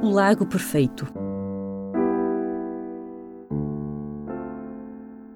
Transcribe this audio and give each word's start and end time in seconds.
O 0.00 0.10
Lago 0.10 0.46
Perfeito. 0.46 1.08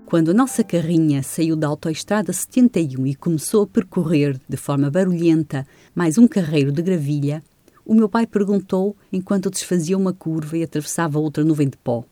Quando 0.06 0.30
a 0.30 0.34
nossa 0.34 0.62
carrinha 0.62 1.20
saiu 1.24 1.56
da 1.56 1.66
autoestrada 1.66 2.32
71 2.32 3.08
e 3.08 3.14
começou 3.16 3.64
a 3.64 3.66
percorrer, 3.66 4.40
de 4.48 4.56
forma 4.56 4.88
barulhenta, 4.88 5.66
mais 5.92 6.16
um 6.16 6.28
carreiro 6.28 6.70
de 6.70 6.80
gravilha, 6.80 7.42
o 7.84 7.92
meu 7.92 8.08
pai 8.08 8.24
perguntou 8.24 8.96
enquanto 9.12 9.50
desfazia 9.50 9.98
uma 9.98 10.12
curva 10.12 10.56
e 10.56 10.62
atravessava 10.62 11.18
outra 11.18 11.42
nuvem 11.42 11.68
de 11.68 11.76
pó. 11.76 12.04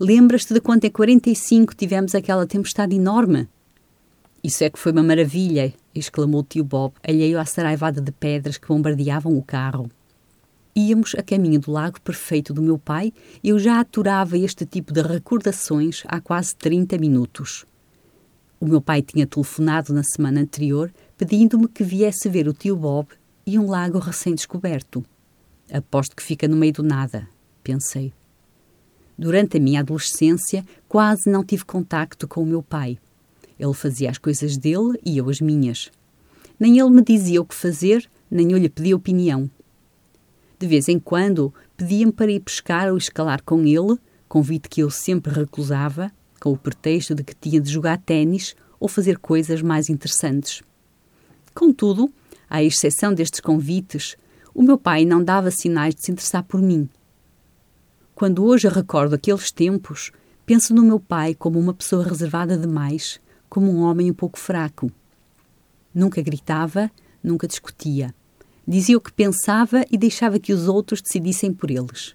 Lembras-te 0.00 0.54
de 0.54 0.60
quando 0.60 0.86
em 0.86 0.90
45 0.90 1.76
tivemos 1.76 2.14
aquela 2.14 2.46
tempestade 2.46 2.96
enorme? 2.96 3.46
Isso 4.42 4.64
é 4.64 4.70
que 4.70 4.78
foi 4.78 4.90
uma 4.90 5.02
maravilha, 5.02 5.74
exclamou 5.94 6.40
o 6.40 6.44
tio 6.44 6.64
Bob, 6.64 6.94
alheio 7.06 7.38
à 7.38 7.44
saraivada 7.44 8.00
de 8.00 8.10
pedras 8.10 8.56
que 8.56 8.68
bombardeavam 8.68 9.36
o 9.36 9.42
carro. 9.42 9.90
Íamos 10.78 11.14
a 11.16 11.22
caminho 11.22 11.58
do 11.58 11.72
lago 11.72 11.98
perfeito 12.02 12.52
do 12.52 12.60
meu 12.60 12.76
pai 12.76 13.10
eu 13.42 13.58
já 13.58 13.80
aturava 13.80 14.36
este 14.36 14.66
tipo 14.66 14.92
de 14.92 15.00
recordações 15.00 16.02
há 16.04 16.20
quase 16.20 16.54
30 16.54 16.98
minutos. 16.98 17.64
O 18.60 18.66
meu 18.66 18.82
pai 18.82 19.00
tinha 19.00 19.26
telefonado 19.26 19.94
na 19.94 20.02
semana 20.02 20.42
anterior 20.42 20.92
pedindo-me 21.16 21.66
que 21.66 21.82
viesse 21.82 22.28
ver 22.28 22.46
o 22.46 22.52
tio 22.52 22.76
Bob 22.76 23.08
e 23.46 23.58
um 23.58 23.70
lago 23.70 23.98
recém-descoberto. 23.98 25.02
Aposto 25.72 26.14
que 26.14 26.22
fica 26.22 26.46
no 26.46 26.58
meio 26.58 26.74
do 26.74 26.82
nada, 26.82 27.26
pensei. 27.64 28.12
Durante 29.16 29.56
a 29.56 29.60
minha 29.60 29.80
adolescência, 29.80 30.62
quase 30.86 31.30
não 31.30 31.42
tive 31.42 31.64
contacto 31.64 32.28
com 32.28 32.42
o 32.42 32.46
meu 32.46 32.62
pai. 32.62 32.98
Ele 33.58 33.72
fazia 33.72 34.10
as 34.10 34.18
coisas 34.18 34.58
dele 34.58 35.00
e 35.02 35.16
eu 35.16 35.30
as 35.30 35.40
minhas. 35.40 35.90
Nem 36.60 36.78
ele 36.78 36.90
me 36.90 37.02
dizia 37.02 37.40
o 37.40 37.46
que 37.46 37.54
fazer, 37.54 38.06
nem 38.30 38.52
eu 38.52 38.58
lhe 38.58 38.68
pedia 38.68 38.94
opinião. 38.94 39.50
De 40.58 40.66
vez 40.66 40.88
em 40.88 40.98
quando, 40.98 41.52
pedia-me 41.76 42.12
para 42.12 42.30
ir 42.30 42.40
pescar 42.40 42.90
ou 42.90 42.96
escalar 42.96 43.42
com 43.42 43.60
ele, 43.64 43.98
convite 44.28 44.68
que 44.68 44.82
eu 44.82 44.90
sempre 44.90 45.32
recusava, 45.32 46.10
com 46.40 46.52
o 46.52 46.56
pretexto 46.56 47.14
de 47.14 47.22
que 47.22 47.34
tinha 47.34 47.60
de 47.60 47.70
jogar 47.70 47.98
ténis 47.98 48.56
ou 48.80 48.88
fazer 48.88 49.18
coisas 49.18 49.60
mais 49.60 49.90
interessantes. 49.90 50.62
Contudo, 51.54 52.10
à 52.48 52.62
exceção 52.62 53.12
destes 53.12 53.40
convites, 53.40 54.16
o 54.54 54.62
meu 54.62 54.78
pai 54.78 55.04
não 55.04 55.22
dava 55.22 55.50
sinais 55.50 55.94
de 55.94 56.02
se 56.02 56.12
interessar 56.12 56.42
por 56.42 56.62
mim. 56.62 56.88
Quando 58.14 58.44
hoje 58.44 58.68
recordo 58.68 59.14
aqueles 59.14 59.50
tempos, 59.50 60.10
penso 60.46 60.74
no 60.74 60.82
meu 60.82 60.98
pai 60.98 61.34
como 61.34 61.58
uma 61.58 61.74
pessoa 61.74 62.02
reservada 62.02 62.56
demais, 62.56 63.20
como 63.48 63.70
um 63.70 63.82
homem 63.82 64.10
um 64.10 64.14
pouco 64.14 64.38
fraco. 64.38 64.90
Nunca 65.94 66.22
gritava, 66.22 66.90
nunca 67.22 67.46
discutia. 67.46 68.14
Dizia 68.68 68.96
o 68.96 69.00
que 69.00 69.12
pensava 69.12 69.84
e 69.90 69.96
deixava 69.96 70.40
que 70.40 70.52
os 70.52 70.66
outros 70.66 71.00
decidissem 71.00 71.52
por 71.52 71.70
eles. 71.70 72.14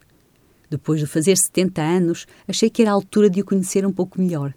Depois 0.69 0.99
de 0.99 1.07
fazer 1.07 1.37
70 1.37 1.81
anos, 1.81 2.27
achei 2.47 2.69
que 2.69 2.81
era 2.81 2.91
a 2.91 2.93
altura 2.93 3.29
de 3.29 3.41
o 3.41 3.45
conhecer 3.45 3.85
um 3.85 3.91
pouco 3.91 4.19
melhor. 4.19 4.53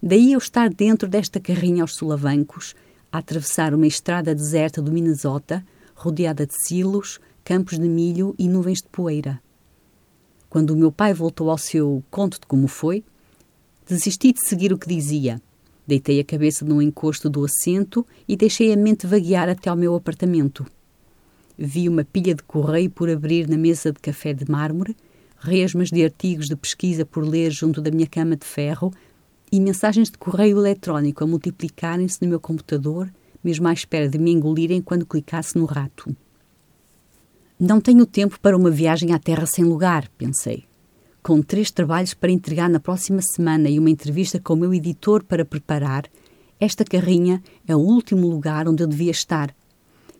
Daí 0.00 0.32
eu 0.32 0.38
estar 0.38 0.68
dentro 0.70 1.08
desta 1.08 1.40
carrinha 1.40 1.82
aos 1.82 1.94
solavancos, 1.94 2.74
a 3.10 3.18
atravessar 3.18 3.74
uma 3.74 3.86
estrada 3.86 4.34
deserta 4.34 4.80
do 4.80 4.92
Minnesota, 4.92 5.64
rodeada 5.96 6.46
de 6.46 6.54
silos, 6.54 7.18
campos 7.42 7.78
de 7.78 7.88
milho 7.88 8.34
e 8.38 8.48
nuvens 8.48 8.82
de 8.82 8.88
poeira. 8.88 9.40
Quando 10.48 10.70
o 10.70 10.76
meu 10.76 10.92
pai 10.92 11.12
voltou 11.12 11.50
ao 11.50 11.58
seu 11.58 12.04
conto 12.10 12.38
de 12.40 12.46
como 12.46 12.68
foi, 12.68 13.02
desisti 13.88 14.32
de 14.32 14.40
seguir 14.40 14.72
o 14.72 14.78
que 14.78 14.88
dizia. 14.88 15.40
Deitei 15.86 16.20
a 16.20 16.24
cabeça 16.24 16.64
num 16.64 16.82
encosto 16.82 17.28
do 17.28 17.44
assento 17.44 18.06
e 18.28 18.36
deixei 18.36 18.72
a 18.72 18.76
mente 18.76 19.06
vaguear 19.06 19.48
até 19.48 19.70
ao 19.70 19.76
meu 19.76 19.94
apartamento. 19.94 20.66
Vi 21.58 21.88
uma 21.88 22.04
pilha 22.04 22.34
de 22.34 22.42
correio 22.42 22.90
por 22.90 23.08
abrir 23.08 23.48
na 23.48 23.56
mesa 23.56 23.90
de 23.90 23.98
café 23.98 24.34
de 24.34 24.50
mármore, 24.50 24.94
resmas 25.38 25.90
de 25.90 26.04
artigos 26.04 26.48
de 26.48 26.56
pesquisa 26.56 27.04
por 27.04 27.24
ler 27.24 27.50
junto 27.50 27.80
da 27.80 27.90
minha 27.90 28.06
cama 28.06 28.36
de 28.36 28.46
ferro 28.46 28.92
e 29.50 29.60
mensagens 29.60 30.10
de 30.10 30.18
correio 30.18 30.58
eletrónico 30.58 31.24
a 31.24 31.26
multiplicarem-se 31.26 32.20
no 32.22 32.28
meu 32.28 32.40
computador, 32.40 33.10
mesmo 33.42 33.68
à 33.68 33.72
espera 33.72 34.08
de 34.08 34.18
me 34.18 34.32
engolirem 34.32 34.82
quando 34.82 35.06
clicasse 35.06 35.56
no 35.56 35.64
rato. 35.64 36.14
Não 37.58 37.80
tenho 37.80 38.04
tempo 38.04 38.38
para 38.40 38.56
uma 38.56 38.70
viagem 38.70 39.14
à 39.14 39.18
Terra 39.18 39.46
sem 39.46 39.64
lugar, 39.64 40.10
pensei. 40.18 40.64
Com 41.22 41.40
três 41.40 41.70
trabalhos 41.70 42.12
para 42.12 42.30
entregar 42.30 42.68
na 42.68 42.78
próxima 42.78 43.22
semana 43.22 43.70
e 43.70 43.78
uma 43.78 43.88
entrevista 43.88 44.38
com 44.38 44.52
o 44.52 44.56
meu 44.56 44.74
editor 44.74 45.24
para 45.24 45.44
preparar, 45.44 46.04
esta 46.60 46.84
carrinha 46.84 47.42
é 47.66 47.74
o 47.74 47.80
último 47.80 48.28
lugar 48.28 48.68
onde 48.68 48.82
eu 48.82 48.86
devia 48.86 49.10
estar 49.10 49.54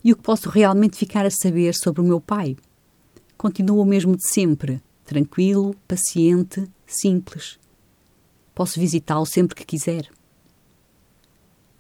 e 0.07 0.13
o 0.13 0.17
que 0.17 0.23
posso 0.23 0.49
realmente 0.49 0.97
ficar 0.97 1.27
a 1.27 1.31
saber 1.33 1.75
sobre 1.75 2.01
o 2.01 2.05
meu 2.05 2.21
pai. 2.21 2.57
Continua 3.37 3.83
o 3.83 3.85
mesmo 3.85 4.15
de 4.15 4.25
sempre, 4.25 4.81
tranquilo, 5.05 5.75
paciente, 5.89 6.65
simples. 6.87 7.59
Posso 8.55 8.79
visitá-lo 8.79 9.27
sempre 9.27 9.57
que 9.57 9.67
quiser. 9.67 10.09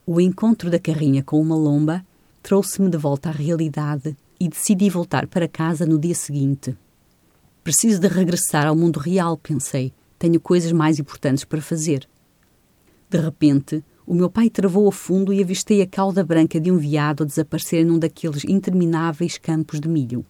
O 0.04 0.20
encontro 0.20 0.68
da 0.68 0.80
carrinha 0.80 1.22
com 1.22 1.40
uma 1.40 1.54
lomba 1.54 2.04
trouxe-me 2.42 2.90
de 2.90 2.98
volta 2.98 3.28
à 3.28 3.32
realidade 3.32 4.16
e 4.40 4.48
decidi 4.48 4.90
voltar 4.90 5.28
para 5.28 5.46
casa 5.46 5.86
no 5.86 5.96
dia 5.96 6.16
seguinte. 6.16 6.76
Preciso 7.62 8.00
de 8.00 8.08
regressar 8.08 8.66
ao 8.66 8.74
mundo 8.74 8.98
real, 8.98 9.36
pensei. 9.36 9.92
Tenho 10.18 10.40
coisas 10.40 10.72
mais 10.72 10.98
importantes 10.98 11.44
para 11.44 11.62
fazer. 11.62 12.08
De 13.08 13.20
repente, 13.20 13.84
o 14.06 14.14
meu 14.14 14.30
pai 14.30 14.48
travou 14.48 14.88
a 14.88 14.92
fundo 14.92 15.32
e 15.32 15.42
avistei 15.42 15.82
a 15.82 15.86
cauda 15.86 16.24
branca 16.24 16.60
de 16.60 16.70
um 16.70 16.78
veado 16.78 17.24
a 17.24 17.26
desaparecer 17.26 17.84
num 17.84 17.98
daqueles 17.98 18.44
intermináveis 18.44 19.36
campos 19.36 19.80
de 19.80 19.88
milho. 19.88 20.24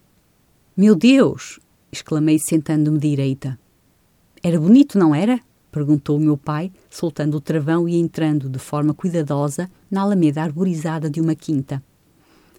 Meu 0.75 0.95
Deus! 0.95 1.61
exclamei 1.93 2.39
sentando-me 2.39 2.99
direita. 2.99 3.59
Era 4.43 4.59
bonito, 4.59 4.99
não 4.99 5.15
era? 5.15 5.39
perguntou 5.71 6.17
o 6.17 6.21
meu 6.21 6.39
pai, 6.39 6.73
soltando 6.89 7.37
o 7.37 7.41
travão 7.41 7.87
e 7.87 7.97
entrando 7.97 8.49
de 8.49 8.59
forma 8.59 8.95
cuidadosa 8.95 9.71
na 9.91 10.01
alameda 10.01 10.43
arborizada 10.43 11.11
de 11.11 11.21
uma 11.21 11.35
quinta. 11.35 11.83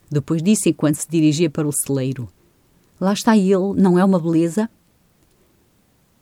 Depois 0.10 0.44
disse 0.44 0.70
enquanto 0.70 0.96
se 0.98 1.10
dirigia 1.10 1.50
para 1.50 1.68
o 1.68 1.74
celeiro: 1.74 2.30
Lá 3.02 3.14
está 3.14 3.36
ele, 3.36 3.74
não 3.76 3.98
é 3.98 4.06
uma 4.06 4.20
beleza? 4.20 4.70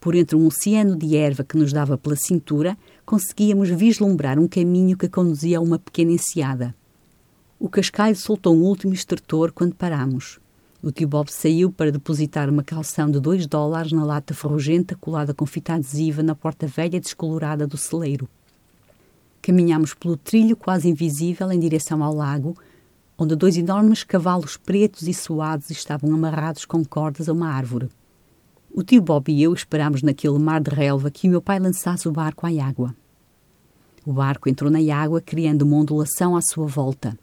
Por 0.05 0.13
entre 0.13 0.35
um 0.35 0.45
oceano 0.45 0.95
de 0.95 1.17
erva 1.17 1.43
que 1.43 1.57
nos 1.57 1.73
dava 1.73 1.97
pela 1.97 2.15
cintura, 2.15 2.77
conseguíamos 3.07 3.69
vislumbrar 3.69 4.37
um 4.37 4.47
caminho 4.47 4.95
que 4.95 5.09
conduzia 5.09 5.57
a 5.57 5.61
uma 5.61 5.79
pequena 5.79 6.11
enseada. 6.11 6.75
O 7.59 7.67
cascalho 7.67 8.15
soltou 8.15 8.55
um 8.55 8.61
último 8.61 8.93
estertor 8.93 9.51
quando 9.51 9.73
paramos. 9.73 10.39
O 10.83 10.91
tio 10.91 11.07
Bob 11.07 11.31
saiu 11.31 11.71
para 11.71 11.91
depositar 11.91 12.51
uma 12.51 12.61
calção 12.61 13.09
de 13.09 13.19
dois 13.19 13.47
dólares 13.47 13.91
na 13.93 14.05
lata 14.05 14.35
ferrugenta 14.35 14.95
colada 14.95 15.33
com 15.33 15.43
fita 15.47 15.73
adesiva 15.73 16.21
na 16.21 16.35
porta 16.35 16.67
velha 16.67 17.01
descolorada 17.01 17.65
do 17.65 17.75
celeiro. 17.75 18.29
Caminhámos 19.41 19.95
pelo 19.95 20.17
trilho 20.17 20.55
quase 20.55 20.87
invisível 20.87 21.51
em 21.51 21.59
direção 21.59 22.03
ao 22.03 22.13
lago, 22.13 22.55
onde 23.17 23.35
dois 23.35 23.57
enormes 23.57 24.03
cavalos 24.03 24.55
pretos 24.55 25.07
e 25.07 25.13
suados 25.15 25.71
estavam 25.71 26.13
amarrados 26.13 26.63
com 26.63 26.85
cordas 26.85 27.27
a 27.27 27.33
uma 27.33 27.49
árvore. 27.49 27.89
O 28.77 28.83
tio 28.83 29.01
Bob 29.01 29.31
e 29.31 29.41
eu 29.41 29.53
esperámos 29.53 30.01
naquele 30.01 30.37
mar 30.37 30.59
de 30.59 30.69
relva 30.69 31.09
que 31.09 31.29
o 31.29 31.31
meu 31.31 31.41
pai 31.41 31.59
lançasse 31.59 32.09
o 32.09 32.11
barco 32.11 32.45
à 32.45 32.49
água. 32.61 32.93
O 34.05 34.11
barco 34.11 34.49
entrou 34.49 34.69
na 34.69 34.79
água, 34.93 35.21
criando 35.21 35.61
uma 35.61 35.77
ondulação 35.77 36.35
à 36.35 36.41
sua 36.41 36.67
volta. 36.67 37.17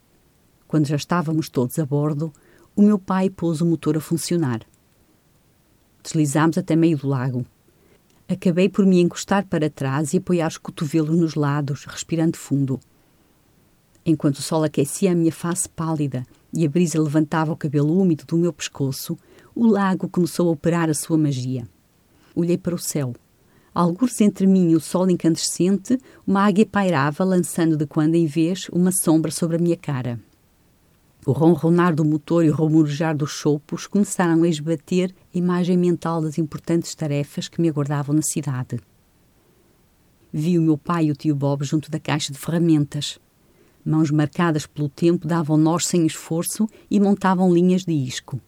Quando 0.66 0.86
já 0.86 0.96
estávamos 0.96 1.50
todos 1.50 1.78
a 1.78 1.84
bordo, 1.84 2.32
o 2.74 2.80
meu 2.80 2.98
pai 2.98 3.28
pôs 3.28 3.60
o 3.60 3.66
motor 3.66 3.98
a 3.98 4.00
funcionar. 4.00 4.62
Deslizámos 6.02 6.56
até 6.56 6.74
meio 6.74 6.96
do 6.96 7.06
lago. 7.06 7.44
Acabei 8.26 8.70
por 8.70 8.86
me 8.86 9.02
encostar 9.02 9.44
para 9.44 9.68
trás 9.68 10.14
e 10.14 10.16
apoiar 10.16 10.48
os 10.48 10.56
cotovelos 10.56 11.14
nos 11.14 11.34
lados, 11.34 11.84
respirando 11.84 12.38
fundo. 12.38 12.80
Enquanto 14.06 14.38
o 14.38 14.42
sol 14.42 14.64
aquecia 14.64 15.12
a 15.12 15.14
minha 15.14 15.30
face 15.30 15.68
pálida 15.68 16.26
e 16.50 16.64
a 16.64 16.68
brisa 16.68 16.98
levantava 16.98 17.52
o 17.52 17.56
cabelo 17.56 17.94
úmido 17.94 18.24
do 18.24 18.38
meu 18.38 18.54
pescoço, 18.54 19.18
o 19.54 19.66
lago 19.66 20.08
começou 20.08 20.48
a 20.48 20.52
operar 20.52 20.88
a 20.88 20.94
sua 20.94 21.18
magia. 21.18 21.68
Olhei 22.34 22.56
para 22.56 22.74
o 22.74 22.78
céu. 22.78 23.14
Algures 23.74 24.20
entre 24.20 24.46
mim 24.46 24.70
e 24.70 24.76
o 24.76 24.80
sol 24.80 25.08
incandescente, 25.10 25.98
uma 26.26 26.44
águia 26.44 26.66
pairava, 26.66 27.24
lançando 27.24 27.76
de 27.76 27.86
quando 27.86 28.14
em 28.14 28.26
vez 28.26 28.68
uma 28.70 28.92
sombra 28.92 29.30
sobre 29.30 29.56
a 29.56 29.58
minha 29.58 29.76
cara. 29.76 30.20
O 31.24 31.32
ronronar 31.32 31.94
do 31.94 32.04
motor 32.04 32.44
e 32.44 32.50
o 32.50 32.54
rumorejar 32.54 33.16
dos 33.16 33.30
chopos 33.30 33.86
começaram 33.86 34.42
a 34.42 34.48
esbater 34.48 35.14
a 35.34 35.38
imagem 35.38 35.76
mental 35.76 36.20
das 36.20 36.36
importantes 36.36 36.94
tarefas 36.94 37.48
que 37.48 37.60
me 37.60 37.68
aguardavam 37.68 38.14
na 38.14 38.22
cidade. 38.22 38.80
Vi 40.32 40.58
o 40.58 40.62
meu 40.62 40.76
pai 40.76 41.06
e 41.06 41.10
o 41.10 41.14
tio 41.14 41.36
Bob 41.36 41.64
junto 41.64 41.90
da 41.90 42.00
caixa 42.00 42.32
de 42.32 42.38
ferramentas. 42.38 43.18
Mãos 43.84 44.10
marcadas 44.10 44.66
pelo 44.66 44.88
tempo 44.88 45.28
davam 45.28 45.56
nós 45.56 45.86
sem 45.86 46.06
esforço 46.06 46.68
e 46.90 46.98
montavam 46.98 47.52
linhas 47.52 47.84
de 47.84 47.92
isco. 47.92 48.40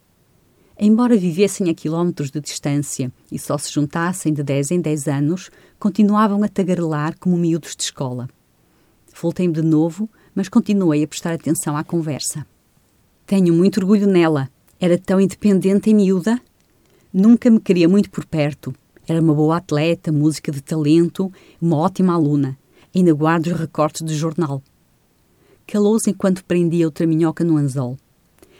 Embora 0.77 1.15
vivessem 1.15 1.69
a 1.69 1.73
quilómetros 1.73 2.29
de 2.29 2.41
distância 2.41 3.09
e 3.31 3.39
só 3.39 3.57
se 3.57 3.71
juntassem 3.71 4.33
de 4.33 4.43
10 4.43 4.71
em 4.71 4.81
10 4.81 5.07
anos, 5.07 5.49
continuavam 5.79 6.43
a 6.43 6.49
tagarelar 6.49 7.17
como 7.17 7.37
miúdos 7.37 7.75
de 7.77 7.83
escola. 7.83 8.27
Voltei-me 9.21 9.53
de 9.53 9.61
novo, 9.61 10.09
mas 10.33 10.49
continuei 10.49 11.01
a 11.01 11.07
prestar 11.07 11.33
atenção 11.33 11.77
à 11.77 11.83
conversa. 11.83 12.45
Tenho 13.25 13.53
muito 13.53 13.79
orgulho 13.79 14.05
nela. 14.05 14.49
Era 14.77 14.97
tão 14.97 15.21
independente 15.21 15.89
e 15.89 15.93
miúda. 15.93 16.41
Nunca 17.13 17.49
me 17.49 17.61
queria 17.61 17.87
muito 17.87 18.11
por 18.11 18.25
perto. 18.25 18.75
Era 19.07 19.21
uma 19.21 19.33
boa 19.33 19.55
atleta, 19.57 20.11
música 20.11 20.51
de 20.51 20.61
talento, 20.61 21.31
uma 21.61 21.77
ótima 21.77 22.13
aluna. 22.13 22.57
Ainda 22.93 23.13
guardo 23.13 23.47
os 23.47 23.53
recortes 23.53 24.01
do 24.01 24.13
jornal. 24.13 24.61
Calou-se 25.65 26.09
enquanto 26.09 26.43
prendia 26.43 26.85
outra 26.85 27.07
minhoca 27.07 27.45
no 27.45 27.55
anzol. 27.55 27.97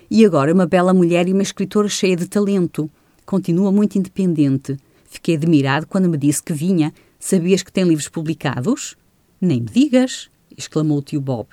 E 0.10 0.26
agora 0.26 0.54
uma 0.54 0.66
bela 0.66 0.94
mulher 0.94 1.28
e 1.28 1.34
uma 1.34 1.42
escritora 1.42 1.88
cheia 1.88 2.16
de 2.16 2.28
talento. 2.28 2.90
Continua 3.26 3.72
muito 3.72 3.98
independente. 3.98 4.78
Fiquei 5.06 5.36
admirado 5.36 5.88
quando 5.88 6.10
me 6.10 6.18
disse 6.18 6.44
que 6.44 6.54
vinha. 6.54 6.94
Sabias 7.20 7.64
que 7.64 7.72
tem 7.72 7.84
livros 7.84 8.08
publicados? 8.08 8.96
Nem 9.42 9.62
me 9.62 9.70
digas, 9.70 10.30
exclamou 10.56 11.00
o 11.00 11.02
tio 11.02 11.20
Bob. 11.20 11.48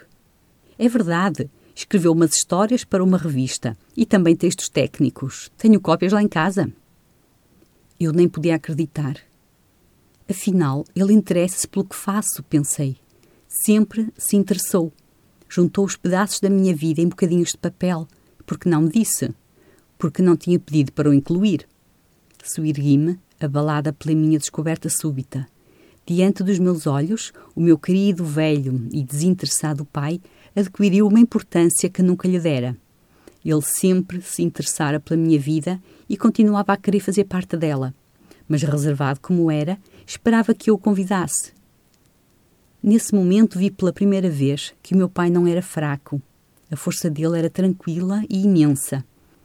É 0.78 0.88
verdade. 0.88 1.50
Escreveu 1.74 2.12
umas 2.12 2.34
histórias 2.34 2.84
para 2.84 3.02
uma 3.02 3.16
revista 3.16 3.76
e 3.96 4.04
também 4.04 4.36
textos 4.36 4.68
técnicos. 4.68 5.50
Tenho 5.56 5.80
cópias 5.80 6.12
lá 6.12 6.22
em 6.22 6.28
casa. 6.28 6.70
Eu 7.98 8.12
nem 8.12 8.28
podia 8.28 8.56
acreditar. 8.56 9.16
Afinal, 10.28 10.84
ele 10.94 11.12
interessa-se 11.12 11.66
pelo 11.66 11.86
que 11.86 11.96
faço, 11.96 12.42
pensei. 12.42 12.96
Sempre 13.48 14.12
se 14.16 14.36
interessou. 14.36 14.92
Juntou 15.48 15.84
os 15.84 15.96
pedaços 15.96 16.40
da 16.40 16.50
minha 16.50 16.74
vida 16.74 17.00
em 17.00 17.08
bocadinhos 17.08 17.50
de 17.50 17.58
papel, 17.58 18.06
porque 18.52 18.68
não 18.68 18.82
me 18.82 18.90
disse, 18.90 19.34
porque 19.96 20.20
não 20.20 20.36
tinha 20.36 20.58
pedido 20.58 20.92
para 20.92 21.08
o 21.08 21.14
incluir. 21.14 21.66
Suergui-me, 22.44 23.18
abalada 23.40 23.94
pela 23.94 24.14
minha 24.14 24.38
descoberta 24.38 24.90
súbita. 24.90 25.48
Diante 26.04 26.42
dos 26.42 26.58
meus 26.58 26.86
olhos, 26.86 27.32
o 27.56 27.62
meu 27.62 27.78
querido, 27.78 28.22
velho 28.26 28.86
e 28.92 29.02
desinteressado 29.02 29.86
pai 29.86 30.20
adquiriu 30.54 31.08
uma 31.08 31.18
importância 31.18 31.88
que 31.88 32.02
nunca 32.02 32.28
lhe 32.28 32.38
dera. 32.38 32.76
Ele 33.42 33.62
sempre 33.62 34.20
se 34.20 34.42
interessara 34.42 35.00
pela 35.00 35.18
minha 35.18 35.38
vida 35.38 35.80
e 36.06 36.14
continuava 36.14 36.74
a 36.74 36.76
querer 36.76 37.00
fazer 37.00 37.24
parte 37.24 37.56
dela, 37.56 37.94
mas 38.46 38.62
reservado 38.62 39.18
como 39.18 39.50
era, 39.50 39.78
esperava 40.06 40.52
que 40.52 40.68
eu 40.68 40.74
o 40.74 40.78
convidasse. 40.78 41.54
Nesse 42.82 43.14
momento 43.14 43.58
vi 43.58 43.70
pela 43.70 43.94
primeira 43.94 44.28
vez 44.28 44.74
que 44.82 44.92
o 44.92 44.96
meu 44.98 45.08
pai 45.08 45.30
não 45.30 45.46
era 45.46 45.62
fraco. 45.62 46.20
A 46.72 46.76
força 46.76 47.10
dele 47.10 47.38
era 47.38 47.50
tranquila 47.50 48.24
e 48.30 48.44
imensa. 48.44 49.04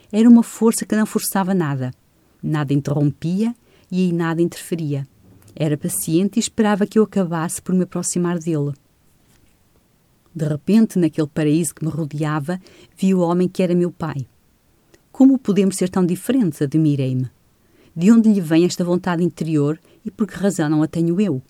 Era 0.10 0.30
uma 0.30 0.42
força 0.42 0.86
que 0.86 0.96
não 0.96 1.06
forçava 1.06 1.54
nada. 1.54 1.94
Nada 2.42 2.74
interrompia 2.74 3.54
e 3.92 4.08
em 4.08 4.14
nada 4.14 4.42
interferia. 4.42 5.06
Era 5.54 5.78
paciente 5.78 6.38
e 6.38 6.40
esperava 6.40 6.88
que 6.88 6.98
eu 6.98 7.04
acabasse 7.04 7.62
por 7.62 7.76
me 7.76 7.84
aproximar 7.84 8.40
dele. 8.40 8.72
De 10.34 10.48
repente, 10.48 10.98
naquele 10.98 11.28
paraíso 11.28 11.76
que 11.76 11.84
me 11.84 11.92
rodeava, 11.92 12.62
vi 12.98 13.14
o 13.14 13.20
homem 13.20 13.50
que 13.50 13.62
era 13.62 13.76
meu 13.76 13.92
pai. 13.92 14.26
Como 15.12 15.38
podemos 15.38 15.76
ser 15.76 15.90
tão 15.90 16.06
diferentes? 16.06 16.62
Admirei-me. 16.62 17.30
De 17.94 18.10
onde 18.10 18.32
lhe 18.32 18.40
vem 18.40 18.64
esta 18.64 18.86
vontade 18.86 19.22
interior 19.22 19.78
e 20.06 20.10
por 20.10 20.28
que 20.28 20.36
razão 20.36 20.70
não 20.70 20.82
a 20.82 20.88
tenho 20.88 21.20
eu? 21.20 21.42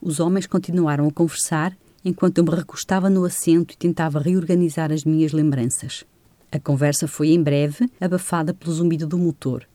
Os 0.00 0.20
homens 0.20 0.46
continuaram 0.46 1.06
a 1.06 1.12
conversar 1.12 1.76
enquanto 2.04 2.38
eu 2.38 2.44
me 2.44 2.50
recostava 2.50 3.10
no 3.10 3.24
assento 3.24 3.72
e 3.72 3.76
tentava 3.76 4.18
reorganizar 4.18 4.92
as 4.92 5.04
minhas 5.04 5.32
lembranças. 5.32 6.04
A 6.50 6.58
conversa 6.58 7.06
foi 7.06 7.28
em 7.30 7.42
breve 7.42 7.90
abafada 8.00 8.54
pelo 8.54 8.72
zumbido 8.72 9.06
do 9.06 9.18
motor. 9.18 9.66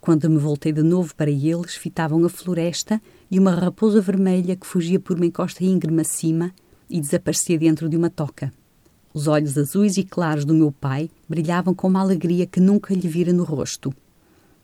Quando 0.00 0.28
me 0.28 0.38
voltei 0.38 0.72
de 0.72 0.82
novo 0.82 1.14
para 1.14 1.30
eles, 1.30 1.74
fitavam 1.74 2.24
a 2.24 2.28
floresta 2.28 3.00
e 3.30 3.38
uma 3.38 3.54
raposa 3.54 4.00
vermelha 4.00 4.56
que 4.56 4.66
fugia 4.66 5.00
por 5.00 5.16
uma 5.16 5.26
encosta 5.26 5.64
íngreme 5.64 6.02
acima 6.02 6.52
e 6.88 7.00
desaparecia 7.00 7.58
dentro 7.58 7.88
de 7.88 7.96
uma 7.96 8.10
toca. 8.10 8.52
Os 9.12 9.26
olhos 9.26 9.56
azuis 9.56 9.96
e 9.96 10.04
claros 10.04 10.44
do 10.44 10.54
meu 10.54 10.70
pai 10.70 11.10
brilhavam 11.28 11.74
com 11.74 11.88
uma 11.88 12.00
alegria 12.00 12.46
que 12.46 12.60
nunca 12.60 12.94
lhe 12.94 13.08
vira 13.08 13.32
no 13.32 13.42
rosto. 13.42 13.92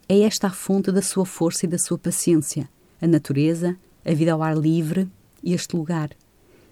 É 0.09 0.21
esta 0.21 0.49
a 0.49 0.51
fonte 0.51 0.93
da 0.93 1.03
sua 1.03 1.25
força 1.25 1.65
e 1.65 1.69
da 1.69 1.79
sua 1.79 1.99
paciência, 1.99 2.69
a 3.01 3.07
natureza, 3.07 3.77
a 4.05 4.13
vida 4.13 4.33
ao 4.33 4.43
ar 4.43 4.57
livre 4.57 5.09
e 5.43 5.55
este 5.55 5.77
lugar. 5.77 6.11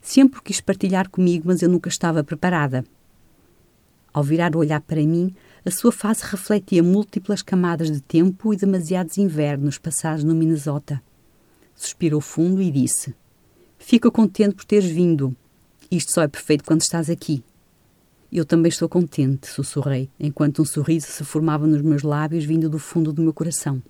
Sempre 0.02 0.42
quis 0.42 0.60
partilhar 0.60 1.08
comigo, 1.08 1.44
mas 1.46 1.62
eu 1.62 1.68
nunca 1.68 1.88
estava 1.88 2.24
preparada. 2.24 2.84
Ao 4.12 4.22
virar 4.22 4.54
o 4.54 4.58
olhar 4.58 4.80
para 4.80 5.00
mim, 5.00 5.32
a 5.64 5.70
sua 5.70 5.92
face 5.92 6.26
refletia 6.26 6.82
múltiplas 6.82 7.40
camadas 7.40 7.90
de 7.90 8.00
tempo 8.00 8.52
e 8.52 8.56
demasiados 8.56 9.16
invernos 9.16 9.78
passados 9.78 10.24
no 10.24 10.34
Minnesota. 10.34 11.00
Suspirou 11.74 12.20
fundo 12.20 12.60
e 12.60 12.70
disse: 12.70 13.14
Fico 13.78 14.10
contente 14.10 14.56
por 14.56 14.64
teres 14.64 14.90
vindo. 14.90 15.34
Isto 15.90 16.12
só 16.12 16.22
é 16.22 16.28
perfeito 16.28 16.64
quando 16.64 16.82
estás 16.82 17.08
aqui. 17.08 17.42
Eu 18.30 18.44
também 18.44 18.70
estou 18.70 18.88
contente, 18.88 19.46
sussurrei, 19.46 20.10
enquanto 20.18 20.62
um 20.62 20.64
sorriso 20.64 21.06
se 21.06 21.22
formava 21.22 21.66
nos 21.66 21.80
meus 21.80 22.02
lábios 22.02 22.44
vindo 22.44 22.68
do 22.68 22.78
fundo 22.78 23.12
do 23.12 23.22
meu 23.22 23.32
coração. 23.32 23.80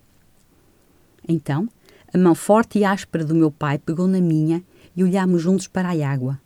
Então, 1.26 1.68
a 2.12 2.18
mão 2.18 2.34
forte 2.34 2.78
e 2.78 2.84
áspera 2.84 3.24
do 3.24 3.34
meu 3.34 3.50
pai 3.50 3.78
pegou 3.78 4.06
na 4.06 4.20
minha 4.20 4.62
e 4.96 5.02
olhámos 5.02 5.42
juntos 5.42 5.66
para 5.66 5.90
a 5.90 6.10
água. 6.10 6.40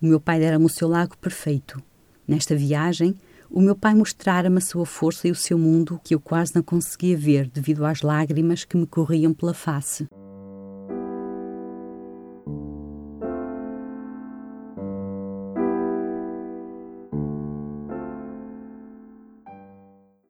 O 0.00 0.06
meu 0.06 0.20
pai 0.20 0.40
dera-me 0.40 0.66
o 0.66 0.68
seu 0.68 0.88
lago 0.88 1.16
perfeito. 1.18 1.82
Nesta 2.26 2.56
viagem, 2.56 3.14
o 3.50 3.60
meu 3.60 3.76
pai 3.76 3.94
mostrara-me 3.94 4.58
a 4.58 4.60
sua 4.60 4.86
força 4.86 5.28
e 5.28 5.30
o 5.30 5.34
seu 5.34 5.58
mundo 5.58 6.00
que 6.02 6.14
eu 6.14 6.20
quase 6.20 6.54
não 6.54 6.62
conseguia 6.62 7.16
ver 7.16 7.48
devido 7.48 7.84
às 7.84 8.02
lágrimas 8.02 8.64
que 8.64 8.76
me 8.76 8.86
corriam 8.86 9.34
pela 9.34 9.54
face. 9.54 10.08